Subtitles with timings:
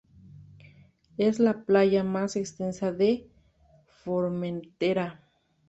[1.19, 3.29] Es la playa más extensa de
[4.03, 5.29] Formentera.